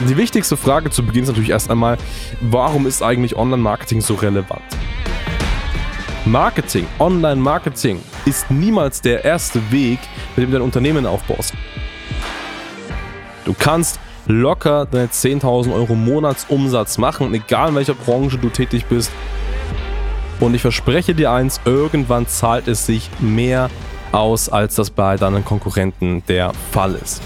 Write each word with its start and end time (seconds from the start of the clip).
Die 0.00 0.16
wichtigste 0.16 0.56
Frage 0.56 0.90
zu 0.90 1.04
Beginn 1.04 1.24
ist 1.24 1.28
natürlich 1.28 1.50
erst 1.50 1.72
einmal, 1.72 1.98
warum 2.40 2.86
ist 2.86 3.02
eigentlich 3.02 3.34
Online-Marketing 3.34 4.00
so 4.00 4.14
relevant? 4.14 4.62
Marketing, 6.24 6.86
Online-Marketing 7.00 8.00
ist 8.24 8.48
niemals 8.48 9.00
der 9.00 9.24
erste 9.24 9.60
Weg, 9.72 9.98
mit 10.36 10.44
dem 10.44 10.52
du 10.52 10.58
dein 10.58 10.62
Unternehmen 10.62 11.04
aufbaust. 11.04 11.52
Du 13.44 13.56
kannst 13.58 13.98
locker 14.28 14.86
deine 14.86 15.08
10.000 15.08 15.74
Euro 15.74 15.96
Monatsumsatz 15.96 16.96
machen, 16.98 17.34
egal 17.34 17.70
in 17.70 17.74
welcher 17.74 17.94
Branche 17.94 18.38
du 18.38 18.50
tätig 18.50 18.86
bist. 18.86 19.10
Und 20.38 20.54
ich 20.54 20.62
verspreche 20.62 21.16
dir 21.16 21.32
eins, 21.32 21.60
irgendwann 21.64 22.28
zahlt 22.28 22.68
es 22.68 22.86
sich 22.86 23.10
mehr 23.18 23.68
aus, 24.12 24.48
als 24.48 24.76
das 24.76 24.90
bei 24.90 25.16
deinen 25.16 25.44
Konkurrenten 25.44 26.22
der 26.28 26.52
Fall 26.70 26.94
ist. 26.94 27.20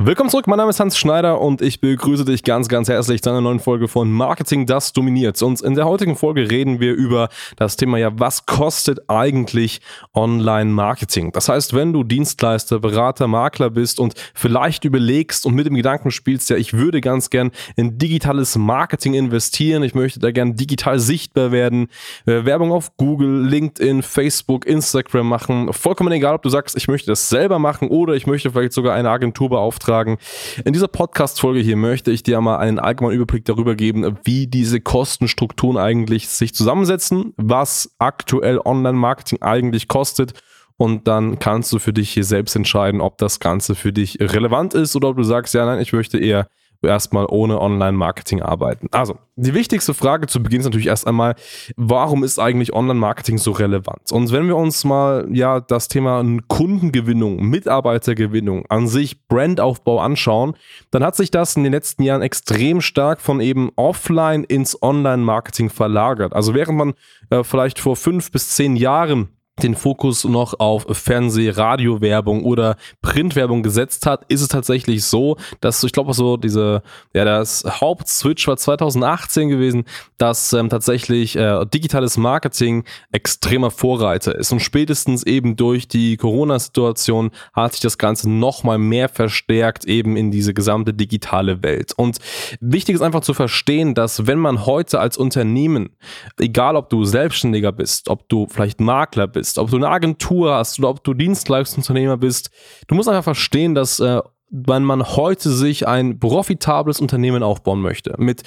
Willkommen 0.00 0.30
zurück, 0.30 0.46
mein 0.46 0.58
Name 0.58 0.70
ist 0.70 0.78
Hans 0.78 0.96
Schneider 0.96 1.40
und 1.40 1.60
ich 1.60 1.80
begrüße 1.80 2.24
dich 2.24 2.44
ganz, 2.44 2.68
ganz 2.68 2.88
herzlich 2.88 3.20
zu 3.20 3.30
einer 3.30 3.40
neuen 3.40 3.58
Folge 3.58 3.88
von 3.88 4.12
Marketing, 4.12 4.64
das 4.64 4.92
dominiert. 4.92 5.42
Und 5.42 5.60
in 5.60 5.74
der 5.74 5.86
heutigen 5.86 6.14
Folge 6.14 6.48
reden 6.52 6.78
wir 6.78 6.94
über 6.94 7.28
das 7.56 7.76
Thema 7.76 7.98
ja, 7.98 8.10
was 8.12 8.46
kostet 8.46 9.00
eigentlich 9.10 9.80
Online-Marketing? 10.14 11.32
Das 11.32 11.48
heißt, 11.48 11.74
wenn 11.74 11.92
du 11.92 12.04
Dienstleister, 12.04 12.78
Berater, 12.78 13.26
Makler 13.26 13.70
bist 13.70 13.98
und 13.98 14.14
vielleicht 14.34 14.84
überlegst 14.84 15.44
und 15.44 15.56
mit 15.56 15.66
dem 15.66 15.74
Gedanken 15.74 16.12
spielst, 16.12 16.48
ja, 16.48 16.56
ich 16.56 16.74
würde 16.74 17.00
ganz 17.00 17.28
gern 17.28 17.50
in 17.74 17.98
digitales 17.98 18.56
Marketing 18.56 19.14
investieren, 19.14 19.82
ich 19.82 19.96
möchte 19.96 20.20
da 20.20 20.30
gern 20.30 20.54
digital 20.54 21.00
sichtbar 21.00 21.50
werden, 21.50 21.88
äh, 22.24 22.44
Werbung 22.44 22.70
auf 22.70 22.96
Google, 22.98 23.48
LinkedIn, 23.48 24.04
Facebook, 24.04 24.64
Instagram 24.64 25.28
machen, 25.28 25.72
vollkommen 25.72 26.12
egal, 26.12 26.36
ob 26.36 26.42
du 26.42 26.50
sagst, 26.50 26.76
ich 26.76 26.86
möchte 26.86 27.10
das 27.10 27.28
selber 27.28 27.58
machen 27.58 27.88
oder 27.88 28.14
ich 28.14 28.28
möchte 28.28 28.52
vielleicht 28.52 28.74
sogar 28.74 28.94
eine 28.94 29.10
Agentur 29.10 29.48
beauftragen, 29.48 29.87
beitragen. 29.88 30.18
In 30.64 30.72
dieser 30.72 30.88
Podcast-Folge 30.88 31.60
hier 31.60 31.76
möchte 31.76 32.10
ich 32.10 32.22
dir 32.22 32.40
mal 32.40 32.58
einen 32.58 32.78
allgemeinen 32.78 33.16
Überblick 33.16 33.44
darüber 33.44 33.74
geben, 33.74 34.18
wie 34.24 34.46
diese 34.46 34.80
Kostenstrukturen 34.80 35.78
eigentlich 35.78 36.28
sich 36.28 36.54
zusammensetzen, 36.54 37.32
was 37.36 37.94
aktuell 37.98 38.60
Online-Marketing 38.64 39.42
eigentlich 39.42 39.88
kostet 39.88 40.34
und 40.76 41.08
dann 41.08 41.38
kannst 41.38 41.72
du 41.72 41.78
für 41.78 41.92
dich 41.92 42.10
hier 42.10 42.24
selbst 42.24 42.54
entscheiden, 42.54 43.00
ob 43.00 43.18
das 43.18 43.40
Ganze 43.40 43.74
für 43.74 43.92
dich 43.92 44.18
relevant 44.20 44.74
ist 44.74 44.94
oder 44.94 45.08
ob 45.08 45.16
du 45.16 45.24
sagst, 45.24 45.54
ja, 45.54 45.64
nein, 45.66 45.80
ich 45.80 45.92
möchte 45.92 46.18
eher 46.18 46.48
erstmal 46.82 47.26
ohne 47.28 47.60
Online-Marketing 47.60 48.42
arbeiten. 48.42 48.88
Also, 48.92 49.18
die 49.36 49.54
wichtigste 49.54 49.94
Frage 49.94 50.26
zu 50.26 50.42
Beginn 50.42 50.60
ist 50.60 50.66
natürlich 50.66 50.86
erst 50.86 51.06
einmal, 51.06 51.34
warum 51.76 52.24
ist 52.24 52.38
eigentlich 52.38 52.72
Online-Marketing 52.72 53.38
so 53.38 53.52
relevant? 53.52 54.12
Und 54.12 54.32
wenn 54.32 54.46
wir 54.46 54.56
uns 54.56 54.84
mal 54.84 55.26
ja 55.32 55.60
das 55.60 55.88
Thema 55.88 56.24
Kundengewinnung, 56.48 57.42
Mitarbeitergewinnung 57.42 58.66
an 58.68 58.86
sich, 58.86 59.26
Brandaufbau 59.26 60.00
anschauen, 60.00 60.54
dann 60.90 61.02
hat 61.04 61.16
sich 61.16 61.30
das 61.30 61.56
in 61.56 61.64
den 61.64 61.72
letzten 61.72 62.02
Jahren 62.02 62.22
extrem 62.22 62.80
stark 62.80 63.20
von 63.20 63.40
eben 63.40 63.70
offline 63.76 64.44
ins 64.44 64.80
Online-Marketing 64.80 65.70
verlagert. 65.70 66.32
Also 66.32 66.54
während 66.54 66.78
man 66.78 66.94
äh, 67.30 67.42
vielleicht 67.42 67.78
vor 67.78 67.96
fünf 67.96 68.30
bis 68.30 68.50
zehn 68.50 68.76
Jahren 68.76 69.28
den 69.62 69.74
Fokus 69.74 70.24
noch 70.24 70.58
auf 70.58 70.86
Fernseh-, 70.90 71.50
Radiowerbung 71.50 72.44
oder 72.44 72.76
Printwerbung 73.02 73.62
gesetzt 73.62 74.06
hat, 74.06 74.24
ist 74.28 74.42
es 74.42 74.48
tatsächlich 74.48 75.04
so, 75.04 75.36
dass 75.60 75.82
ich 75.82 75.92
glaube 75.92 76.14
so 76.14 76.36
diese, 76.36 76.82
ja, 77.14 77.24
das 77.24 77.64
Hauptswitch 77.66 78.46
war 78.48 78.56
2018 78.56 79.48
gewesen, 79.48 79.84
dass 80.18 80.52
ähm, 80.52 80.68
tatsächlich 80.68 81.36
äh, 81.36 81.64
digitales 81.66 82.16
Marketing 82.16 82.84
extremer 83.12 83.70
Vorreiter 83.70 84.34
ist. 84.34 84.52
Und 84.52 84.60
spätestens 84.60 85.24
eben 85.24 85.56
durch 85.56 85.88
die 85.88 86.16
Corona-Situation 86.16 87.30
hat 87.52 87.72
sich 87.72 87.80
das 87.80 87.98
Ganze 87.98 88.30
nochmal 88.30 88.78
mehr 88.78 89.08
verstärkt 89.08 89.84
eben 89.84 90.16
in 90.16 90.30
diese 90.30 90.54
gesamte 90.54 90.92
digitale 90.94 91.62
Welt. 91.62 91.92
Und 91.96 92.18
wichtig 92.60 92.96
ist 92.96 93.02
einfach 93.02 93.20
zu 93.20 93.34
verstehen, 93.34 93.94
dass 93.94 94.26
wenn 94.26 94.38
man 94.38 94.66
heute 94.66 95.00
als 95.00 95.16
Unternehmen, 95.16 95.90
egal 96.38 96.76
ob 96.76 96.90
du 96.90 97.04
Selbstständiger 97.04 97.72
bist, 97.72 98.08
ob 98.08 98.28
du 98.28 98.46
vielleicht 98.48 98.80
Makler 98.80 99.26
bist, 99.26 99.47
bist, 99.48 99.58
ob 99.58 99.70
du 99.70 99.76
eine 99.76 99.88
Agentur 99.88 100.54
hast 100.54 100.78
oder 100.78 100.90
ob 100.90 101.02
du 101.02 101.14
Dienstleistungsunternehmer 101.14 102.18
bist, 102.18 102.50
du 102.86 102.94
musst 102.94 103.08
einfach 103.08 103.24
verstehen, 103.24 103.74
dass 103.74 103.98
äh, 103.98 104.20
wenn 104.50 104.84
man 104.84 105.02
heute 105.02 105.50
sich 105.50 105.86
ein 105.86 106.18
profitables 106.18 107.00
Unternehmen 107.00 107.42
aufbauen 107.42 107.80
möchte, 107.80 108.14
mit 108.18 108.42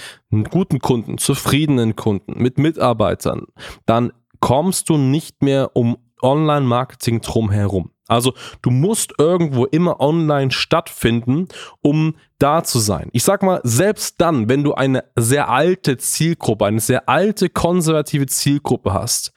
guten 0.49 0.79
Kunden, 0.79 1.17
zufriedenen 1.17 1.95
Kunden, 1.95 2.41
mit 2.41 2.57
Mitarbeitern, 2.57 3.45
dann 3.85 4.11
kommst 4.39 4.89
du 4.89 4.97
nicht 4.97 5.43
mehr 5.43 5.75
um 5.75 5.97
Online-Marketing 6.21 7.21
drumherum. 7.21 7.91
Also 8.07 8.33
du 8.61 8.71
musst 8.71 9.13
irgendwo 9.17 9.65
immer 9.65 9.99
online 10.01 10.51
stattfinden, 10.51 11.47
um 11.81 12.15
da 12.39 12.63
zu 12.63 12.79
sein. 12.79 13.09
Ich 13.13 13.23
sag 13.23 13.41
mal, 13.41 13.61
selbst 13.63 14.19
dann, 14.19 14.49
wenn 14.49 14.63
du 14.63 14.73
eine 14.73 15.05
sehr 15.15 15.49
alte 15.49 15.97
Zielgruppe, 15.97 16.65
eine 16.65 16.81
sehr 16.81 17.07
alte 17.07 17.49
konservative 17.49 18.25
Zielgruppe 18.25 18.93
hast, 18.93 19.31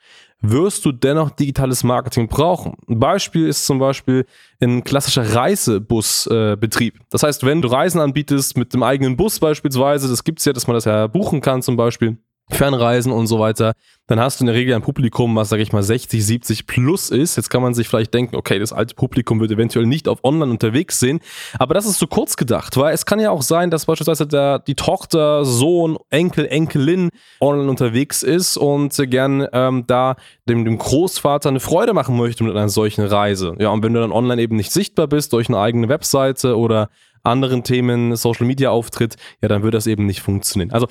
wirst 0.50 0.84
du 0.84 0.93
dennoch 0.93 1.31
digitales 1.31 1.84
Marketing 1.84 2.28
brauchen. 2.28 2.75
Ein 2.88 2.99
Beispiel 2.99 3.49
ist 3.49 3.66
zum 3.66 3.78
Beispiel 3.78 4.27
ein 4.60 4.84
klassischer 4.84 5.34
Reisebusbetrieb. 5.34 6.97
Äh, 6.97 7.05
das 7.10 7.22
heißt, 7.22 7.44
wenn 7.44 7.62
du 7.62 7.69
Reisen 7.69 8.00
anbietest 8.00 8.56
mit 8.56 8.75
dem 8.75 8.82
eigenen 8.82 9.16
Bus 9.16 9.38
beispielsweise, 9.38 10.09
das 10.09 10.25
gibt's 10.25 10.44
ja, 10.44 10.53
dass 10.53 10.66
man 10.66 10.75
das 10.75 10.84
ja 10.84 11.06
buchen 11.06 11.41
kann 11.41 11.62
zum 11.62 11.77
Beispiel, 11.77 12.19
Fernreisen 12.50 13.10
und 13.10 13.27
so 13.27 13.38
weiter, 13.38 13.72
dann 14.06 14.21
hast 14.21 14.38
du 14.38 14.43
in 14.43 14.47
der 14.47 14.55
Regel 14.55 14.75
ein 14.75 14.82
Publikum, 14.82 15.34
was, 15.34 15.49
sage 15.49 15.62
ich 15.62 15.72
mal, 15.72 15.82
60, 15.82 16.25
70 16.25 16.66
plus 16.66 17.09
ist. 17.09 17.37
Jetzt 17.37 17.49
kann 17.49 17.62
man 17.62 17.72
sich 17.72 17.88
vielleicht 17.88 18.12
denken, 18.12 18.37
okay, 18.37 18.59
das 18.59 18.72
alte 18.72 18.94
Publikum 18.94 19.41
wird 19.41 19.50
eventuell 19.50 19.87
nicht 19.87 20.09
auf 20.09 20.22
online 20.25 20.50
unterwegs 20.50 21.00
sehen, 21.00 21.21
aber 21.59 21.72
das 21.72 21.87
ist 21.87 21.99
zu 21.99 22.06
kurz 22.06 22.37
gedacht, 22.37 22.77
weil 22.77 22.93
es 22.93 23.06
kann 23.06 23.19
ja 23.19 23.31
auch 23.31 23.43
sein, 23.43 23.71
dass 23.71 23.87
beispielsweise 23.87 24.27
der, 24.27 24.59
die 24.59 24.75
Tochter, 24.75 25.44
Sohn, 25.44 25.97
Enkel, 26.10 26.47
Enkelin 26.47 27.09
online 27.41 27.69
unterwegs 27.71 28.22
ist 28.22 28.59
und 28.59 28.94
gern 29.11 29.47
ähm, 29.53 29.84
da 29.87 30.16
dem, 30.47 30.66
dem 30.66 30.76
Großvater 30.76 31.49
eine 31.49 31.61
Freude 31.61 31.94
machen 31.94 32.16
möchte 32.16 32.44
mit 32.44 32.55
einer 32.55 32.69
solchen 32.69 33.06
Reise. 33.06 33.55
Ja, 33.59 33.71
und 33.71 33.82
wenn 33.82 33.94
du 33.94 34.00
dann 34.00 34.12
online 34.12 34.43
eben 34.43 34.56
nicht 34.56 34.71
sichtbar 34.71 35.06
bist 35.06 35.32
durch 35.32 35.49
eine 35.49 35.59
eigene 35.59 35.88
Webseite 35.88 36.59
oder 36.59 36.91
anderen 37.22 37.65
Themen, 37.65 38.15
Social 38.16 38.47
Media 38.47 38.71
Auftritt, 38.71 39.16
ja, 39.41 39.49
dann 39.49 39.62
wird 39.62 39.75
das 39.75 39.87
eben 39.87 40.05
nicht 40.05 40.21
funktionieren. 40.21 40.72
Also 40.72 40.87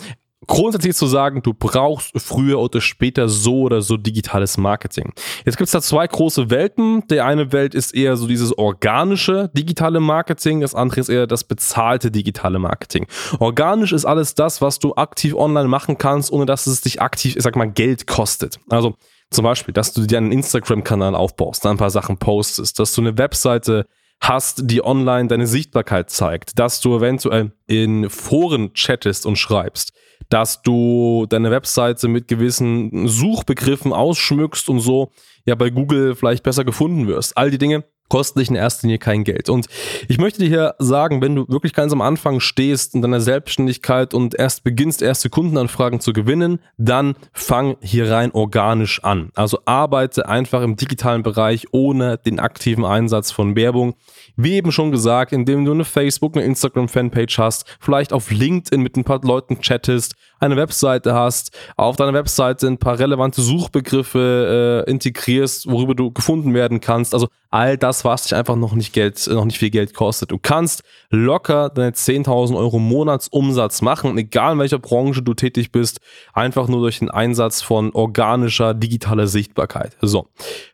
grundsätzlich 0.48 0.96
zu 0.96 1.08
sagen, 1.08 1.42
du 1.42 1.54
brauchst 1.54 2.12
früher 2.18 2.60
oder 2.60 2.82
später 2.82 3.30
so 3.30 3.62
oder 3.62 3.82
so 3.82 3.98
digitales 3.98 4.58
Marketing. 4.58 5.14
Jetzt 5.46 5.58
gibt 5.58 5.68
es 5.68 5.72
da 5.72 5.82
zwei 5.82 6.08
große 6.08 6.50
Welten. 6.50 7.06
Die 7.08 7.22
eine 7.22 7.52
Welt 7.52 7.76
ist 7.76 7.94
eher 7.94 8.16
so 8.16 8.28
dieses 8.28 8.58
organische 8.58 9.50
digitale 9.54 10.00
Marketing, 10.00 10.62
das 10.62 10.76
andere 10.76 11.02
ist 11.02 11.10
eher 11.10 11.28
das 11.28 11.44
bezahlte 11.44 12.12
digitale 12.12 12.60
Marketing. 12.60 13.08
Organisch 13.40 13.92
ist 13.92 14.06
alles 14.06 14.36
das, 14.36 14.62
was 14.62 14.80
du 14.80 14.96
aktiv 14.96 15.36
online 15.36 15.68
machen 15.68 15.98
kannst, 15.98 16.32
ohne 16.32 16.46
dass 16.46 16.68
es 16.68 16.82
dich 16.82 17.02
aktiv, 17.02 17.36
ich 17.36 17.44
sag 17.44 17.56
mal, 17.56 17.70
Geld 17.70 18.08
kostet. 18.08 18.60
Also 18.70 18.96
zum 19.30 19.44
Beispiel, 19.44 19.74
dass 19.74 19.94
du 19.94 20.06
dir 20.06 20.18
einen 20.18 20.32
Instagram-Kanal 20.32 21.16
aufbaust, 21.16 21.66
da 21.66 21.72
ein 21.72 21.78
paar 21.78 21.90
Sachen 21.90 22.18
postest, 22.18 22.80
dass 22.80 22.94
du 22.94 23.02
eine 23.02 23.18
Webseite 23.18 23.88
hast, 24.22 24.62
die 24.70 24.84
online 24.84 25.28
deine 25.28 25.48
Sichtbarkeit 25.48 26.10
zeigt, 26.10 26.58
dass 26.58 26.80
du 26.80 26.96
eventuell 26.96 27.52
in 27.68 28.10
Foren 28.10 28.74
chattest 28.74 29.26
und 29.26 29.38
schreibst, 29.38 29.94
dass 30.30 30.62
du 30.62 31.26
deine 31.30 31.52
Webseite 31.52 32.08
mit 32.08 32.28
gewissen 32.28 33.08
Suchbegriffen 33.08 33.94
ausschmückst 33.94 34.70
und 34.70 34.80
so 34.80 35.12
ja 35.46 35.56
bei 35.56 35.70
Google 35.70 36.16
vielleicht 36.16 36.44
besser 36.44 36.64
gefunden 36.64 37.08
wirst. 37.08 37.38
All 37.38 37.52
die 37.52 37.58
Dinge 37.58 37.84
kosten 38.10 38.38
dich 38.38 38.50
in 38.50 38.56
erster 38.56 38.86
Linie 38.86 39.00
kein 39.00 39.24
Geld. 39.24 39.50
Und 39.50 39.66
ich 40.08 40.20
möchte 40.20 40.40
dir 40.40 40.48
hier 40.48 40.76
sagen, 40.78 41.22
wenn 41.22 41.36
du 41.36 41.48
wirklich 41.48 41.74
ganz 41.74 41.92
am 41.92 42.02
Anfang 42.02 42.40
stehst 42.42 42.94
in 42.94 43.02
deiner 43.02 43.22
Selbstständigkeit 43.22 44.14
und 44.14 44.36
erst 44.36 44.64
beginnst, 44.64 45.02
erste 45.02 45.32
Kundenanfragen 45.32 46.00
zu 46.00 46.14
gewinnen, 46.14 46.60
dann 46.78 47.16
fang 47.32 47.76
hier 47.82 48.12
rein 48.12 48.32
organisch 48.32 49.04
an. 49.04 49.32
Also 49.34 49.60
arbeite 49.66 50.30
einfach 50.30 50.62
im 50.62 50.76
digitalen 50.76 51.24
Bereich 51.24 51.68
ohne 51.72 52.20
den 52.20 52.40
aktiven 52.40 52.86
Einsatz 52.86 53.32
von 53.32 53.56
Werbung. 53.56 53.96
Wie 54.36 54.54
eben 54.54 54.72
schon 54.72 54.92
gesagt, 54.92 55.32
indem 55.32 55.66
du 55.66 55.72
eine 55.72 55.86
Facebook, 55.86 56.36
eine 56.36 56.46
Instagram-Fanpage 56.46 57.38
hast, 57.38 57.66
vielleicht 57.80 58.14
auf 58.14 58.32
LinkedIn 58.32 58.82
mit 58.82 58.98
ein 58.98 59.04
paar 59.04 59.22
Leuten 59.24 59.60
chattest, 59.62 60.16
eine 60.40 60.58
Webseite 60.58 61.14
hast, 61.14 61.58
auf 61.78 61.96
deiner 61.96 62.14
Webseite 62.14 62.68
ein 62.68 62.78
paar 62.78 63.00
relevante 63.00 63.42
Suchbegriffe 63.42 64.84
äh, 64.88 64.90
integrierst, 64.90 65.70
worüber 65.70 65.96
du 65.96 66.12
gefunden 66.12 66.54
werden 66.54 66.82
kannst. 66.82 67.14
Also 67.14 67.28
all 67.50 67.78
das, 67.78 68.04
was 68.04 68.24
dich 68.24 68.36
einfach 68.36 68.56
noch 68.56 68.74
nicht 68.74 68.94
Geld, 68.94 69.28
noch 69.28 69.46
nicht 69.46 69.60
viel 69.60 69.70
Geld 69.70 69.94
kostet. 69.94 70.32
Du 70.32 70.40
kannst 70.42 70.84
locker 71.12 71.70
deine 71.70 71.92
10.000 71.92 72.58
Euro 72.58 72.80
Monatsumsatz 72.80 73.82
machen, 73.82 74.18
egal 74.18 74.54
in 74.54 74.60
welcher 74.60 74.80
Branche 74.80 75.22
du 75.22 75.34
tätig 75.34 75.72
bist, 75.72 76.00
einfach 76.34 76.68
nur 76.68 76.82
durch 76.82 77.00
den 77.00 77.12
Einsatz 77.12 77.62
von 77.62 77.92
organischer 77.94 78.74
digitaler 78.74 79.28
Sichtbarkeit. 79.28 79.96
So. 80.02 80.28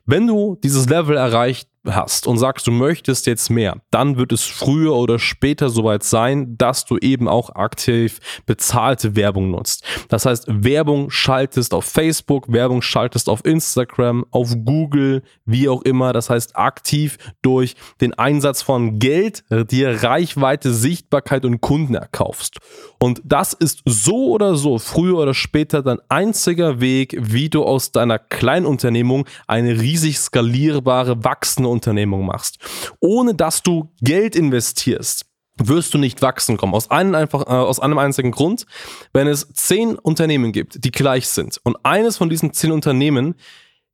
Wenn 0.05 0.25
du 0.25 0.57
dieses 0.63 0.87
Level 0.89 1.17
erreicht 1.17 1.69
hast 1.85 2.27
und 2.27 2.37
sagst, 2.37 2.67
du 2.67 2.71
möchtest 2.71 3.25
jetzt 3.25 3.49
mehr, 3.49 3.77
dann 3.91 4.17
wird 4.17 4.31
es 4.31 4.43
früher 4.43 4.95
oder 4.95 5.17
später 5.17 5.69
soweit 5.69 6.03
sein, 6.03 6.57
dass 6.57 6.85
du 6.85 6.97
eben 6.97 7.27
auch 7.27 7.55
aktiv 7.55 8.19
bezahlte 8.45 9.15
Werbung 9.15 9.51
nutzt. 9.51 9.83
Das 10.09 10.25
heißt, 10.25 10.45
Werbung 10.47 11.09
schaltest 11.09 11.73
auf 11.73 11.85
Facebook, 11.85 12.51
Werbung 12.51 12.81
schaltest 12.81 13.29
auf 13.29 13.45
Instagram, 13.45 14.25
auf 14.31 14.53
Google, 14.65 15.23
wie 15.45 15.69
auch 15.69 15.81
immer. 15.83 16.11
Das 16.11 16.29
heißt, 16.29 16.57
aktiv 16.57 17.17
durch 17.41 17.75
den 18.01 18.13
Einsatz 18.13 18.61
von 18.61 18.99
Geld 18.99 19.43
dir 19.49 20.03
Reichweite, 20.03 20.73
Sichtbarkeit 20.73 21.45
und 21.45 21.61
Kunden 21.61 21.95
erkaufst. 21.95 22.57
Und 22.99 23.21
das 23.23 23.53
ist 23.53 23.81
so 23.85 24.31
oder 24.31 24.55
so 24.55 24.79
früher 24.79 25.17
oder 25.17 25.33
später 25.33 25.81
dein 25.81 25.99
einziger 26.09 26.81
Weg, 26.81 27.15
wie 27.17 27.49
du 27.49 27.63
aus 27.63 27.93
deiner 27.93 28.19
Kleinunternehmung 28.19 29.25
eine 29.47 29.79
riesig 29.79 30.19
skalierbare, 30.19 31.23
wachsende 31.23 31.68
Unternehmung 31.69 32.25
machst. 32.25 32.57
Ohne 32.99 33.35
dass 33.35 33.63
du 33.63 33.91
Geld 34.01 34.35
investierst, 34.35 35.25
wirst 35.57 35.93
du 35.93 35.97
nicht 35.97 36.21
wachsen 36.21 36.57
kommen. 36.57 36.73
Aus 36.73 36.89
einem, 36.89 37.15
einfach, 37.15 37.41
äh, 37.41 37.51
aus 37.51 37.79
einem 37.79 37.97
einzigen 37.97 38.31
Grund. 38.31 38.65
Wenn 39.13 39.27
es 39.27 39.47
zehn 39.53 39.95
Unternehmen 39.95 40.51
gibt, 40.51 40.83
die 40.83 40.91
gleich 40.91 41.27
sind 41.27 41.59
und 41.63 41.77
eines 41.83 42.17
von 42.17 42.29
diesen 42.29 42.53
zehn 42.53 42.71
Unternehmen 42.71 43.35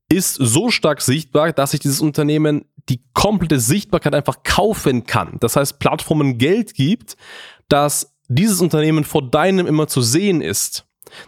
ist 0.07 0.35
so 0.35 0.69
stark 0.69 1.01
sichtbar, 1.01 1.51
dass 1.51 1.71
sich 1.71 1.79
dieses 1.79 2.01
Unternehmen 2.01 2.65
die 2.89 3.01
komplette 3.13 3.59
Sichtbarkeit 3.59 4.13
einfach 4.13 4.43
kaufen 4.43 5.05
kann. 5.05 5.37
Das 5.39 5.55
heißt, 5.55 5.79
Plattformen 5.79 6.37
Geld 6.37 6.75
gibt, 6.75 7.17
dass 7.69 8.13
dieses 8.27 8.61
Unternehmen 8.61 9.03
vor 9.03 9.27
deinem 9.27 9.65
immer 9.65 9.87
zu 9.87 10.01
sehen 10.01 10.41
ist 10.41 10.85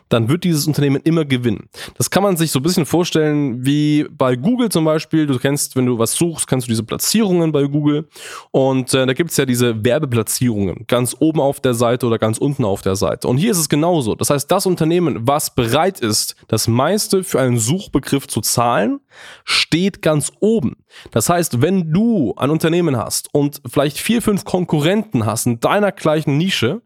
dann 0.10 0.30
wird 0.30 0.44
dieses 0.44 0.68
Unternehmen 0.68 1.02
immer 1.04 1.26
gewinnen. 1.26 1.70
Das 1.98 2.10
kann 2.10 2.24
man 2.24 2.38
sich 2.38 2.52
so 2.52 2.60
ein 2.60 2.64
bisschen 2.64 2.86
vorstellen 2.86 3.66
wie 3.66 4.06
bei 4.10 4.36
Google 4.36 4.70
zum 4.70 4.86
Beispiel. 4.86 5.28
Du 5.28 5.38
kennst, 5.38 5.76
wenn 5.76 5.86
du 5.86 5.98
was 5.98 6.14
suchst, 6.14 6.48
kannst 6.48 6.68
du 6.68 6.72
diese 6.72 6.84
Platzierungen 6.84 7.52
bei 7.52 7.64
Google. 7.64 8.08
Und 8.52 8.94
äh, 8.94 9.06
da 9.06 9.14
gibt 9.14 9.32
es 9.32 9.38
ja 9.38 9.46
diese 9.46 9.84
Werbeplatzierungen, 9.84 10.86
ganz 10.88 11.16
oben 11.20 11.40
auf 11.40 11.60
der 11.60 11.74
Seite 11.74 12.06
oder 12.08 12.18
ganz 12.18 12.38
unten 12.38 12.66
auf 12.66 12.82
der 12.82 12.96
Seite. 12.96 13.28
Und 13.28 13.38
hier 13.38 13.52
ist 13.52 13.60
es 13.60 13.70
genauso. 13.70 14.16
Das 14.16 14.30
heißt, 14.30 14.50
das 14.52 14.66
Unternehmen, 14.66 15.28
was 15.28 15.54
bereit 15.54 16.00
ist, 16.00 16.36
das 16.48 16.68
meiste 16.68 17.24
für 17.24 17.40
einen 17.40 17.60
Suchbegriff 17.60 18.28
zu 18.28 18.42
zahlen, 18.42 19.00
steht 19.44 20.02
ganz 20.02 20.32
oben. 20.40 20.78
Das 21.12 21.30
heißt, 21.30 21.62
wenn 21.62 21.92
du 21.92 22.34
ein 22.38 22.50
Unternehmen 22.50 22.98
hast 22.98 23.34
und 23.34 23.62
vielleicht 23.68 23.98
vier, 23.98 24.22
fünf 24.22 24.46
Konkurrenten 24.46 25.26
hast 25.26 25.46
in 25.46 25.60
deiner 25.60 25.92
gleichen 25.92 26.38
Nische, 26.38 26.82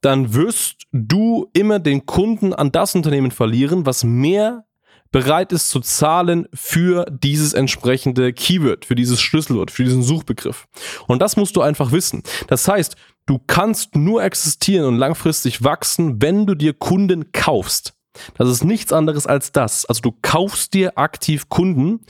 dann 0.00 0.34
wirst 0.34 0.82
du 0.92 1.50
immer 1.52 1.78
den 1.78 2.06
Kunden 2.06 2.52
an 2.54 2.72
das 2.72 2.94
Unternehmen 2.94 3.30
verlieren, 3.30 3.86
was 3.86 4.04
mehr 4.04 4.64
bereit 5.12 5.52
ist 5.52 5.70
zu 5.70 5.80
zahlen 5.80 6.46
für 6.54 7.04
dieses 7.10 7.52
entsprechende 7.52 8.32
Keyword, 8.32 8.84
für 8.84 8.94
dieses 8.94 9.20
Schlüsselwort, 9.20 9.70
für 9.70 9.84
diesen 9.84 10.02
Suchbegriff. 10.02 10.68
Und 11.08 11.20
das 11.20 11.36
musst 11.36 11.56
du 11.56 11.62
einfach 11.62 11.92
wissen. 11.92 12.22
Das 12.46 12.68
heißt, 12.68 12.96
du 13.26 13.40
kannst 13.46 13.96
nur 13.96 14.22
existieren 14.22 14.86
und 14.86 14.98
langfristig 14.98 15.64
wachsen, 15.64 16.22
wenn 16.22 16.46
du 16.46 16.54
dir 16.54 16.74
Kunden 16.74 17.32
kaufst. 17.32 17.94
Das 18.36 18.48
ist 18.48 18.64
nichts 18.64 18.92
anderes 18.92 19.26
als 19.26 19.52
das. 19.52 19.84
Also 19.84 20.00
du 20.00 20.14
kaufst 20.22 20.74
dir 20.74 20.96
aktiv 20.96 21.48
Kunden, 21.48 22.00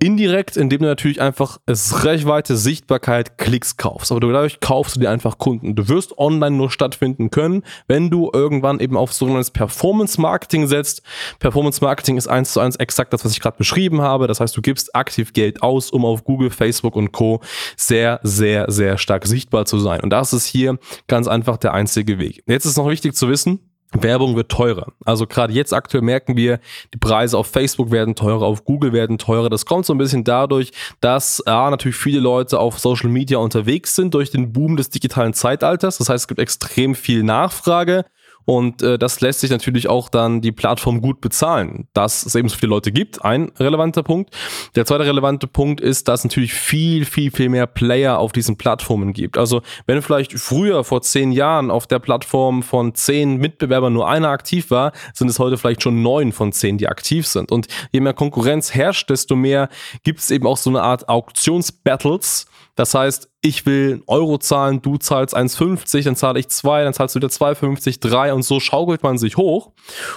Indirekt, 0.00 0.56
indem 0.56 0.80
du 0.80 0.86
natürlich 0.86 1.20
einfach 1.20 1.58
es 1.66 2.04
Reichweite, 2.04 2.56
Sichtbarkeit, 2.56 3.38
Klicks 3.38 3.76
kaufst. 3.76 4.12
Aber 4.12 4.20
dadurch 4.20 4.60
kaufst 4.60 4.96
du 4.96 5.00
dir 5.00 5.10
einfach 5.10 5.38
Kunden. 5.38 5.74
Du 5.74 5.88
wirst 5.88 6.18
online 6.18 6.56
nur 6.56 6.70
stattfinden 6.70 7.30
können, 7.30 7.62
wenn 7.86 8.10
du 8.10 8.30
irgendwann 8.32 8.80
eben 8.80 8.96
auf 8.96 9.12
sogenanntes 9.12 9.50
Performance 9.50 10.20
Marketing 10.20 10.66
setzt. 10.66 11.02
Performance 11.38 11.82
Marketing 11.82 12.16
ist 12.16 12.28
eins 12.28 12.52
zu 12.52 12.60
eins 12.60 12.76
exakt 12.76 13.12
das, 13.12 13.24
was 13.24 13.32
ich 13.32 13.40
gerade 13.40 13.56
beschrieben 13.56 14.02
habe. 14.02 14.26
Das 14.26 14.40
heißt, 14.40 14.56
du 14.56 14.62
gibst 14.62 14.94
aktiv 14.94 15.32
Geld 15.32 15.62
aus, 15.62 15.90
um 15.90 16.04
auf 16.04 16.24
Google, 16.24 16.50
Facebook 16.50 16.96
und 16.96 17.12
Co. 17.12 17.40
sehr, 17.76 18.20
sehr, 18.22 18.70
sehr 18.70 18.98
stark 18.98 19.26
sichtbar 19.26 19.64
zu 19.64 19.78
sein. 19.78 20.00
Und 20.00 20.10
das 20.10 20.32
ist 20.32 20.46
hier 20.46 20.78
ganz 21.06 21.28
einfach 21.28 21.56
der 21.56 21.72
einzige 21.72 22.18
Weg. 22.18 22.42
Jetzt 22.46 22.64
ist 22.64 22.76
noch 22.76 22.88
wichtig 22.88 23.14
zu 23.14 23.28
wissen, 23.28 23.60
Werbung 24.02 24.36
wird 24.36 24.50
teurer. 24.50 24.92
Also 25.04 25.26
gerade 25.26 25.52
jetzt 25.52 25.72
aktuell 25.72 26.02
merken 26.02 26.36
wir, 26.36 26.60
die 26.92 26.98
Preise 26.98 27.38
auf 27.38 27.46
Facebook 27.46 27.90
werden 27.90 28.14
teurer, 28.14 28.42
auf 28.42 28.64
Google 28.64 28.92
werden 28.92 29.18
teurer. 29.18 29.48
Das 29.48 29.66
kommt 29.66 29.86
so 29.86 29.94
ein 29.94 29.98
bisschen 29.98 30.24
dadurch, 30.24 30.72
dass 31.00 31.42
ja, 31.46 31.70
natürlich 31.70 31.96
viele 31.96 32.20
Leute 32.20 32.58
auf 32.58 32.78
Social 32.78 33.10
Media 33.10 33.38
unterwegs 33.38 33.94
sind 33.94 34.14
durch 34.14 34.30
den 34.30 34.52
Boom 34.52 34.76
des 34.76 34.90
digitalen 34.90 35.34
Zeitalters. 35.34 35.98
Das 35.98 36.08
heißt, 36.08 36.24
es 36.24 36.28
gibt 36.28 36.40
extrem 36.40 36.94
viel 36.94 37.22
Nachfrage 37.22 38.04
und 38.44 38.82
äh, 38.82 38.98
das 38.98 39.20
lässt 39.20 39.40
sich 39.40 39.50
natürlich 39.50 39.88
auch 39.88 40.08
dann 40.08 40.40
die 40.40 40.52
Plattform 40.52 41.00
gut 41.00 41.20
bezahlen, 41.20 41.88
dass 41.94 42.26
es 42.26 42.34
eben 42.34 42.48
so 42.48 42.56
viele 42.56 42.70
Leute 42.70 42.92
gibt. 42.92 43.24
Ein 43.24 43.50
relevanter 43.58 44.02
Punkt. 44.02 44.34
Der 44.74 44.84
zweite 44.84 45.06
relevante 45.06 45.46
Punkt 45.46 45.80
ist, 45.80 46.08
dass 46.08 46.20
es 46.20 46.24
natürlich 46.24 46.52
viel, 46.52 47.04
viel, 47.04 47.30
viel 47.30 47.48
mehr 47.48 47.66
Player 47.66 48.18
auf 48.18 48.32
diesen 48.32 48.56
Plattformen 48.56 49.12
gibt. 49.12 49.38
Also 49.38 49.62
wenn 49.86 50.02
vielleicht 50.02 50.32
früher 50.38 50.84
vor 50.84 51.02
zehn 51.02 51.32
Jahren 51.32 51.70
auf 51.70 51.86
der 51.86 51.98
Plattform 51.98 52.62
von 52.62 52.94
zehn 52.94 53.38
Mitbewerbern 53.38 53.92
nur 53.92 54.08
einer 54.08 54.28
aktiv 54.28 54.70
war, 54.70 54.92
sind 55.14 55.28
es 55.28 55.38
heute 55.38 55.56
vielleicht 55.56 55.82
schon 55.82 56.02
neun 56.02 56.32
von 56.32 56.52
zehn, 56.52 56.78
die 56.78 56.88
aktiv 56.88 57.26
sind. 57.26 57.50
Und 57.50 57.68
je 57.92 58.00
mehr 58.00 58.14
Konkurrenz 58.14 58.74
herrscht, 58.74 59.08
desto 59.08 59.36
mehr 59.36 59.68
gibt 60.02 60.20
es 60.20 60.30
eben 60.30 60.46
auch 60.46 60.56
so 60.56 60.70
eine 60.70 60.82
Art 60.82 61.08
Auktionsbattles 61.08 62.46
das 62.74 62.94
heißt, 62.94 63.30
ich 63.40 63.66
will 63.66 64.02
Euro 64.06 64.38
zahlen, 64.38 64.82
du 64.82 64.96
zahlst 64.96 65.36
1,50, 65.36 66.04
dann 66.04 66.16
zahle 66.16 66.40
ich 66.40 66.48
2, 66.48 66.82
dann 66.82 66.92
zahlst 66.92 67.14
du 67.14 67.18
wieder 67.18 67.28
2,50, 67.28 68.00
3 68.00 68.34
und 68.34 68.42
so 68.42 68.58
schaukelt 68.58 69.02
man 69.02 69.16
sich 69.16 69.36
hoch. 69.36 69.72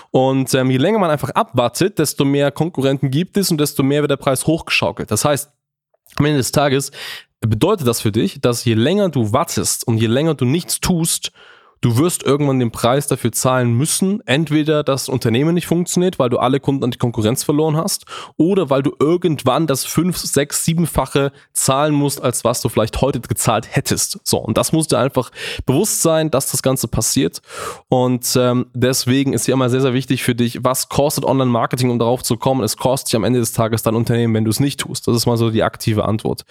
Und 0.10 0.54
ähm, 0.56 0.72
je 0.72 0.78
länger 0.78 0.98
man 0.98 1.12
einfach 1.12 1.30
abwartet, 1.30 2.00
desto 2.00 2.26
mehr 2.26 2.52
Konkurrenten 2.52 3.12
gibt 3.12 3.38
es 3.38 3.52
und 3.52 3.60
desto 3.60 3.84
mehr 3.84 4.02
wird 4.02 4.12
der 4.12 4.18
Preis 4.18 4.48
hochgeschaukelt. 4.48 5.12
Das 5.12 5.24
heißt, 5.24 5.52
am 6.16 6.26
Ende 6.26 6.38
des 6.38 6.52
Tages 6.52 6.92
bedeutet 7.42 7.88
das 7.88 8.02
für 8.02 8.12
dich, 8.12 8.42
dass 8.42 8.66
je 8.66 8.74
länger 8.74 9.10
du 9.10 9.32
wartest 9.32 9.86
und 9.86 9.98
je 9.98 10.08
länger 10.08 10.34
du 10.34 10.46
nichts 10.46 10.80
tust, 10.80 11.32
du 11.82 11.98
wirst 11.98 12.24
irgendwann 12.24 12.60
den 12.60 12.72
Preis 12.72 13.08
dafür 13.08 13.32
zahlen 13.32 13.74
müssen. 13.74 14.22
Entweder 14.26 14.84
das 14.84 15.10
Unternehmen 15.10 15.54
nicht 15.54 15.68
funktioniert, 15.68 16.20
weil 16.20 16.30
du 16.30 16.38
alle 16.38 16.60
Kunden 16.60 16.84
an 16.84 16.92
die 16.92 16.98
Konkurrenz 16.98 17.44
verloren 17.44 17.78
hast, 17.78 18.06
oder 18.38 18.70
weil 18.70 18.84
du 18.84 18.94
irgendwann 19.00 19.68
das 19.68 19.86
fünf, 19.86 20.18
sechs, 20.18 20.66
siebenfache 20.66 21.32
zahlen 21.54 21.94
musst, 21.94 22.22
als 22.22 22.44
was 22.44 22.62
du 22.62 22.70
vielleicht 22.70 23.02
heute 23.02 23.20
gezahlt 23.20 23.68
hättest. 23.70 24.20
So, 24.24 24.38
und 24.38 24.58
das 24.58 24.72
muss 24.72 24.88
dir 24.88 25.00
einfach 25.00 25.32
bewusst 25.66 26.02
sein, 26.02 26.32
dass 26.32 26.52
das 26.52 26.62
Ganze 26.62 26.88
passiert. 26.88 27.42
Und 27.90 28.36
ähm, 28.38 28.68
deswegen 28.74 29.34
ist 29.34 29.46
hier 29.46 29.54
immer 29.54 29.70
sehr, 29.70 29.82
sehr 29.82 29.94
wichtig 29.94 30.24
für 30.24 30.36
dich, 30.36 30.64
was 30.64 30.90
kostet 30.90 31.26
Online-Marketing, 31.26 31.90
um 31.90 32.00
darauf 32.00 32.24
zu 32.24 32.38
kommen. 32.38 32.64
Es 32.64 32.78
kostet 32.78 33.12
dich 33.12 33.16
am 33.16 33.24
Ende 33.24 33.40
des 33.40 33.54
Tages 33.54 33.84
dein 33.84 33.96
Unternehmen, 33.96 34.34
wenn 34.34 34.46
du 34.46 34.52
es 34.52 34.60
nicht 34.60 34.80
tust. 34.80 35.08
Das 35.08 35.16
ist 35.16 35.26
mal 35.26 35.38
so 35.38 35.50
die 35.50 35.64
aktive 35.64 36.06
Antwort. 36.06 36.44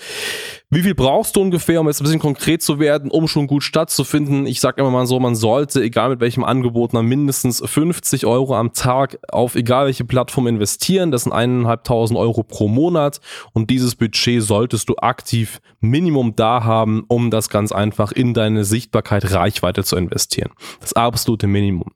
Wie 0.70 0.82
viel 0.82 0.94
brauchst 0.94 1.36
du 1.36 1.40
ungefähr, 1.40 1.80
um 1.80 1.86
jetzt 1.86 2.00
ein 2.00 2.04
bisschen 2.04 2.20
konkret 2.20 2.62
zu 2.62 2.78
werden, 2.78 3.10
um 3.10 3.28
schon 3.28 3.46
gut 3.46 3.62
stattzufinden? 3.62 4.46
Ich 4.46 4.60
sage 4.60 4.80
immer 4.80 4.90
mal 4.90 5.06
so, 5.06 5.15
man 5.20 5.34
sollte, 5.34 5.82
egal 5.82 6.10
mit 6.10 6.20
welchem 6.20 6.44
Angebot, 6.44 6.92
man 6.92 7.06
mindestens 7.06 7.62
50 7.64 8.26
Euro 8.26 8.56
am 8.56 8.72
Tag 8.72 9.18
auf 9.30 9.54
egal 9.54 9.86
welche 9.86 10.04
Plattform 10.04 10.46
investieren. 10.46 11.10
Das 11.10 11.24
sind 11.24 11.32
eineinhalbtausend 11.32 12.18
Euro 12.18 12.42
pro 12.42 12.68
Monat 12.68 13.20
und 13.52 13.70
dieses 13.70 13.94
Budget 13.94 14.42
solltest 14.42 14.88
du 14.88 14.96
aktiv 14.96 15.60
Minimum 15.80 16.36
da 16.36 16.64
haben, 16.64 17.04
um 17.08 17.30
das 17.30 17.48
ganz 17.48 17.72
einfach 17.72 18.12
in 18.12 18.34
deine 18.34 18.64
Sichtbarkeit, 18.64 19.32
Reichweite 19.32 19.84
zu 19.84 19.96
investieren. 19.96 20.50
Das 20.80 20.92
absolute 20.94 21.46
Minimum. 21.46 21.92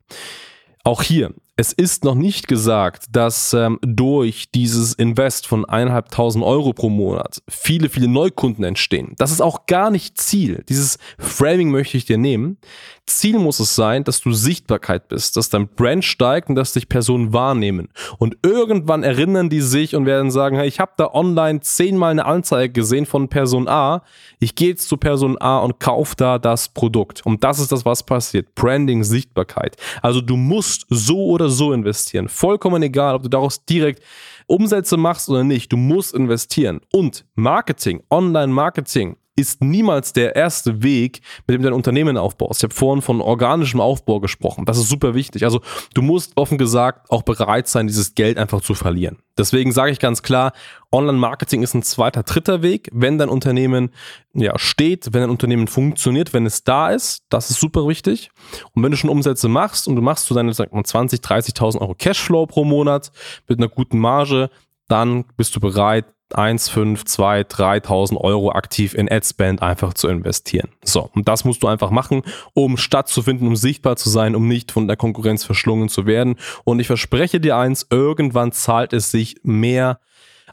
Auch 0.84 1.02
hier, 1.02 1.34
es 1.56 1.72
ist 1.72 2.04
noch 2.04 2.14
nicht 2.14 2.48
gesagt, 2.48 3.04
dass 3.12 3.52
ähm, 3.52 3.78
durch 3.82 4.50
dieses 4.50 4.94
Invest 4.94 5.46
von 5.46 5.66
1.500 5.66 6.42
Euro 6.42 6.72
pro 6.72 6.88
Monat 6.88 7.42
viele, 7.48 7.88
viele 7.88 8.08
Neukunden 8.08 8.64
entstehen. 8.64 9.14
Das 9.18 9.30
ist 9.30 9.40
auch 9.40 9.66
gar 9.66 9.90
nicht 9.90 10.18
Ziel. 10.18 10.64
Dieses 10.68 10.98
Framing 11.18 11.70
möchte 11.70 11.96
ich 11.96 12.06
dir 12.06 12.18
nehmen. 12.18 12.58
Ziel 13.06 13.38
muss 13.38 13.60
es 13.60 13.74
sein, 13.74 14.04
dass 14.04 14.20
du 14.20 14.32
Sichtbarkeit 14.32 15.08
bist, 15.08 15.36
dass 15.36 15.48
dein 15.50 15.68
Brand 15.68 16.04
steigt 16.04 16.48
und 16.48 16.54
dass 16.54 16.72
dich 16.72 16.88
Personen 16.88 17.32
wahrnehmen. 17.32 17.88
Und 18.18 18.38
irgendwann 18.42 19.02
erinnern 19.02 19.50
die 19.50 19.60
sich 19.60 19.94
und 19.96 20.06
werden 20.06 20.30
sagen, 20.30 20.56
hey, 20.56 20.68
ich 20.68 20.80
habe 20.80 20.92
da 20.96 21.12
online 21.12 21.60
zehnmal 21.60 22.12
eine 22.12 22.24
Anzeige 22.24 22.72
gesehen 22.72 23.06
von 23.06 23.28
Person 23.28 23.68
A. 23.68 24.02
Ich 24.38 24.54
gehe 24.54 24.68
jetzt 24.70 24.88
zu 24.88 24.96
Person 24.96 25.40
A 25.40 25.58
und 25.58 25.80
kaufe 25.80 26.14
da 26.16 26.38
das 26.38 26.68
Produkt. 26.68 27.26
Und 27.26 27.44
das 27.44 27.58
ist 27.58 27.72
das, 27.72 27.84
was 27.84 28.04
passiert. 28.04 28.54
Branding, 28.54 29.02
Sichtbarkeit. 29.02 29.76
Also 30.02 30.20
du 30.20 30.36
musst 30.36 30.86
so 30.88 31.26
oder 31.26 31.49
so 31.50 31.72
investieren. 31.72 32.28
Vollkommen 32.28 32.82
egal, 32.82 33.14
ob 33.14 33.22
du 33.22 33.28
daraus 33.28 33.64
direkt 33.64 34.02
Umsätze 34.46 34.96
machst 34.96 35.28
oder 35.28 35.44
nicht. 35.44 35.72
Du 35.72 35.76
musst 35.76 36.14
investieren. 36.14 36.80
Und 36.92 37.24
Marketing, 37.34 38.02
Online-Marketing 38.10 39.16
ist 39.40 39.62
niemals 39.62 40.12
der 40.12 40.36
erste 40.36 40.82
Weg, 40.82 41.20
mit 41.46 41.54
dem 41.54 41.62
du 41.62 41.68
dein 41.68 41.76
Unternehmen 41.76 42.16
aufbaust. 42.16 42.60
Ich 42.60 42.64
habe 42.64 42.74
vorhin 42.74 43.02
von 43.02 43.20
organischem 43.20 43.80
Aufbau 43.80 44.20
gesprochen. 44.20 44.64
Das 44.66 44.78
ist 44.78 44.88
super 44.88 45.14
wichtig. 45.14 45.44
Also 45.44 45.60
du 45.94 46.02
musst 46.02 46.36
offen 46.36 46.58
gesagt 46.58 47.10
auch 47.10 47.22
bereit 47.22 47.68
sein, 47.68 47.86
dieses 47.86 48.14
Geld 48.14 48.38
einfach 48.38 48.60
zu 48.60 48.74
verlieren. 48.74 49.18
Deswegen 49.38 49.72
sage 49.72 49.90
ich 49.90 49.98
ganz 49.98 50.22
klar, 50.22 50.52
Online-Marketing 50.92 51.62
ist 51.62 51.74
ein 51.74 51.82
zweiter, 51.82 52.22
dritter 52.22 52.62
Weg, 52.62 52.90
wenn 52.92 53.16
dein 53.16 53.30
Unternehmen 53.30 53.90
ja, 54.34 54.58
steht, 54.58 55.14
wenn 55.14 55.22
dein 55.22 55.30
Unternehmen 55.30 55.66
funktioniert, 55.66 56.34
wenn 56.34 56.44
es 56.44 56.62
da 56.64 56.90
ist. 56.90 57.24
Das 57.30 57.50
ist 57.50 57.60
super 57.60 57.88
wichtig. 57.88 58.30
Und 58.74 58.82
wenn 58.82 58.90
du 58.90 58.96
schon 58.96 59.08
Umsätze 59.08 59.48
machst 59.48 59.88
und 59.88 59.96
du 59.96 60.02
machst 60.02 60.26
so 60.26 60.34
deine, 60.34 60.52
sag 60.52 60.72
mal, 60.72 60.84
20, 60.84 61.20
30.000 61.20 61.80
Euro 61.80 61.94
Cashflow 61.94 62.46
pro 62.46 62.64
Monat 62.64 63.12
mit 63.48 63.58
einer 63.58 63.68
guten 63.68 63.98
Marge, 63.98 64.50
dann 64.88 65.24
bist 65.36 65.56
du 65.56 65.60
bereit, 65.60 66.04
1, 66.36 66.68
5, 66.68 67.04
2, 67.04 67.42
3.000 67.42 68.16
Euro 68.16 68.52
aktiv 68.52 68.94
in 68.94 69.10
Adspend 69.10 69.62
einfach 69.62 69.94
zu 69.94 70.08
investieren. 70.08 70.68
So, 70.84 71.10
und 71.14 71.28
das 71.28 71.44
musst 71.44 71.62
du 71.62 71.66
einfach 71.66 71.90
machen, 71.90 72.22
um 72.54 72.76
stattzufinden, 72.76 73.46
um 73.46 73.56
sichtbar 73.56 73.96
zu 73.96 74.10
sein, 74.10 74.34
um 74.34 74.48
nicht 74.48 74.72
von 74.72 74.86
der 74.86 74.96
Konkurrenz 74.96 75.44
verschlungen 75.44 75.88
zu 75.88 76.06
werden. 76.06 76.36
Und 76.64 76.80
ich 76.80 76.86
verspreche 76.86 77.40
dir 77.40 77.56
eins, 77.56 77.86
irgendwann 77.90 78.52
zahlt 78.52 78.92
es 78.92 79.10
sich 79.10 79.36
mehr 79.42 80.00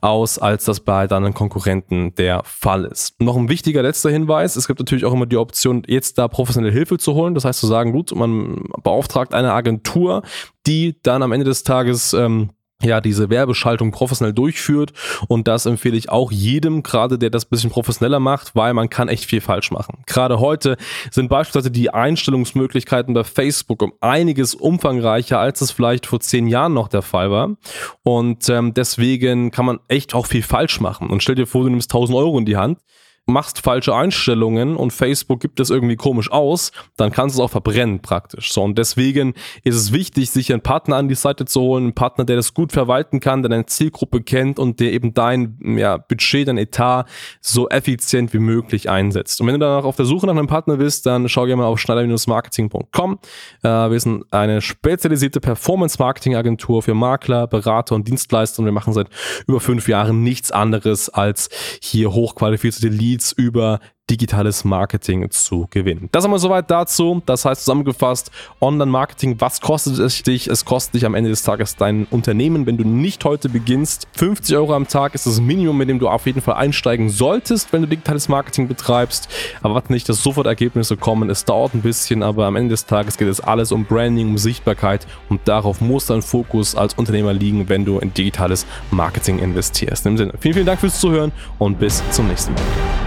aus, 0.01 0.39
als 0.39 0.65
das 0.65 0.79
bei 0.81 1.07
deinen 1.07 1.34
Konkurrenten 1.34 2.13
der 2.15 2.43
Fall 2.43 2.86
ist. 2.86 3.19
Noch 3.22 3.36
ein 3.36 3.50
wichtiger 3.50 3.81
letzter 3.81 4.10
Hinweis, 4.10 4.55
es 4.55 4.67
gibt 4.67 4.79
natürlich 4.79 5.05
auch 5.05 5.13
immer 5.13 5.25
die 5.25 5.38
Option, 5.38 5.84
jetzt 5.88 6.17
da 6.17 6.27
professionelle 6.27 6.74
Hilfe 6.74 6.98
zu 6.98 7.13
holen. 7.13 7.34
Das 7.34 7.46
heißt 7.46 7.60
zu 7.60 7.67
sagen, 7.67 7.91
gut, 7.91 8.13
man 8.15 8.63
beauftragt 8.84 9.34
eine 9.34 9.53
Agentur, 9.53 10.24
die 10.65 11.00
dann 11.03 11.24
am 11.24 11.31
Ende 11.31 11.46
des 11.46 11.63
Tages 11.63 12.13
ähm, 12.13 12.50
ja, 12.84 13.01
diese 13.01 13.29
Werbeschaltung 13.29 13.91
professionell 13.91 14.34
durchführt. 14.34 14.93
Und 15.27 15.48
das 15.48 15.65
empfehle 15.65 15.98
ich 15.98 16.10
auch 16.10 16.31
jedem, 16.31 16.84
gerade 16.84 17.17
der 17.17 17.31
das 17.31 17.46
bisschen 17.46 17.72
professioneller 17.72 18.19
macht, 18.19 18.55
weil 18.55 18.74
man 18.74 18.89
kann 18.89 19.07
echt 19.07 19.25
viel 19.25 19.41
falsch 19.41 19.72
machen. 19.72 20.03
Gerade 20.05 20.39
heute 20.39 20.77
sind 21.10 21.29
beispielsweise 21.29 21.72
die 21.72 21.91
Einstellungsmöglichkeiten 21.91 23.13
bei 23.13 23.24
Facebook 23.24 23.81
um 23.81 23.93
einiges 24.00 24.53
umfangreicher, 24.53 25.39
als 25.39 25.62
es 25.62 25.72
vielleicht 25.72 26.05
vor 26.05 26.19
zehn 26.19 26.48
Jahren 26.48 26.74
noch 26.74 26.88
der 26.88 27.01
Fall 27.01 27.31
war. 27.31 27.55
Und 28.03 28.48
ähm, 28.50 28.74
deswegen 28.75 29.50
kann 29.50 29.65
man 29.65 29.79
echt 29.88 30.13
auch 30.13 30.27
viel 30.27 30.43
falsch 30.43 30.79
machen. 30.79 31.10
Und 31.10 31.24
stell 31.24 31.36
dir 31.36 31.48
vor, 31.48 31.63
du 31.63 31.69
nimmst 31.69 31.91
1000 31.91 32.15
Euro 32.15 32.38
in 32.38 32.46
die 32.46 32.57
Hand 32.57 32.79
machst 33.27 33.60
falsche 33.60 33.93
Einstellungen 33.93 34.75
und 34.77 34.91
Facebook 34.91 35.41
gibt 35.41 35.60
es 35.60 35.69
irgendwie 35.69 35.98
komisch 35.98 36.31
aus, 36.31 36.72
dann 36.96 37.12
kannst 37.12 37.36
du 37.36 37.41
es 37.41 37.46
auch 37.46 37.51
verbrennen 37.51 38.01
praktisch. 38.01 38.51
So 38.53 38.63
und 38.63 38.77
deswegen 38.77 39.34
ist 39.63 39.75
es 39.75 39.91
wichtig, 39.91 40.31
sich 40.31 40.51
einen 40.51 40.62
Partner 40.62 40.96
an 40.96 41.10
die 41.10 41.15
Seite 41.15 41.46
zu 41.46 41.62
holen, 41.62 41.84
einen 41.84 41.93
Partner, 41.93 42.24
der 42.24 42.38
das 42.38 42.53
gut 42.53 42.72
verwalten 42.72 43.19
kann, 43.19 43.43
der 43.43 43.50
deine 43.50 43.65
Zielgruppe 43.65 44.22
kennt 44.22 44.60
und 44.60 44.79
der 44.79 44.93
eben 44.93 45.13
dein 45.13 45.57
ja, 45.77 45.98
Budget, 45.98 46.48
dein 46.48 46.57
Etat 46.57 47.05
so 47.41 47.67
effizient 47.69 48.34
wie 48.34 48.39
möglich 48.39 48.89
einsetzt. 48.89 49.41
Und 49.41 49.48
wenn 49.48 49.53
du 49.55 49.60
danach 49.60 49.84
auf 49.84 49.98
der 49.98 50.05
Suche 50.05 50.25
nach 50.25 50.36
einem 50.36 50.48
Partner 50.48 50.77
bist, 50.77 51.05
dann 51.05 51.27
schau 51.27 51.46
gerne 51.46 51.62
mal 51.62 51.67
auf 51.67 51.79
schneider-marketing.com. 51.79 53.19
Äh, 53.63 53.67
wir 53.67 54.00
sind 54.00 54.24
eine 54.31 54.62
spezialisierte 54.62 55.41
Performance-Marketing-Agentur 55.41 56.81
für 56.81 56.93
Makler, 56.93 57.48
Berater 57.48 57.96
und 57.96 58.07
Dienstleister 58.07 58.60
und 58.60 58.65
wir 58.65 58.72
machen 58.72 58.93
seit 58.93 59.10
über 59.48 59.60
fünf 59.60 59.89
Jahren 59.89 60.24
nichts 60.24 60.51
anderes 60.51 61.10
als 61.10 61.50
hier 61.81 62.13
hochqualifizierte 62.13 62.88
Leads 62.88 63.16
Leads 63.17 63.31
über 63.31 63.79
digitales 64.09 64.63
Marketing 64.63 65.29
zu 65.31 65.67
gewinnen. 65.69 66.07
Das 66.12 66.24
einmal 66.24 66.39
soweit 66.39 66.71
dazu. 66.71 67.21
Das 67.25 67.43
heißt 67.43 67.65
zusammengefasst, 67.65 68.31
Online-Marketing, 68.62 69.41
was 69.41 69.59
kostet 69.59 70.00
es 70.00 70.24
dich? 70.24 70.47
Es 70.47 70.63
kostet 70.63 70.95
dich 70.95 71.05
am 71.05 71.13
Ende 71.13 71.29
des 71.29 71.43
Tages 71.43 71.75
dein 71.75 72.05
Unternehmen, 72.05 72.65
wenn 72.65 72.77
du 72.77 72.86
nicht 72.86 73.25
heute 73.25 73.50
beginnst. 73.50 74.07
50 74.13 74.55
Euro 74.55 74.74
am 74.74 74.88
Tag 74.88 75.13
ist 75.13 75.27
das 75.27 75.41
Minimum, 75.41 75.77
mit 75.77 75.89
dem 75.89 76.00
du 76.00 76.07
auf 76.07 76.25
jeden 76.25 76.41
Fall 76.41 76.55
einsteigen 76.55 77.09
solltest, 77.09 77.74
wenn 77.74 77.81
du 77.81 77.88
digitales 77.88 78.29
Marketing 78.29 78.67
betreibst. 78.69 79.27
Aber 79.62 79.75
warte 79.75 79.91
nicht, 79.91 80.07
dass 80.07 80.24
sofort 80.24 80.47
Ergebnisse 80.47 80.95
kommen. 80.95 81.29
Es 81.29 81.43
dauert 81.43 81.74
ein 81.74 81.81
bisschen, 81.81 82.24
aber 82.24 82.45
am 82.45 82.55
Ende 82.55 82.69
des 82.69 82.86
Tages 82.86 83.17
geht 83.17 83.27
es 83.27 83.41
alles 83.41 83.74
um 83.74 83.83
Branding, 83.83 84.29
um 84.29 84.38
Sichtbarkeit 84.38 85.05
und 85.27 85.41
darauf 85.50 85.81
muss 85.81 86.05
dein 86.05 86.21
Fokus 86.21 86.75
als 86.75 86.93
Unternehmer 86.93 87.33
liegen, 87.33 87.67
wenn 87.67 87.83
du 87.83 88.00
in 88.00 88.13
digitales 88.13 88.65
Marketing 88.89 89.39
investierst. 89.39 90.05
In 90.05 90.13
dem 90.13 90.17
Sinne, 90.17 90.33
vielen, 90.39 90.53
vielen 90.53 90.65
Dank 90.65 90.79
fürs 90.79 91.00
Zuhören 91.00 91.33
und 91.59 91.77
bis 91.79 92.01
zum 92.12 92.27
nächsten 92.27 92.53
Mal. 92.53 93.06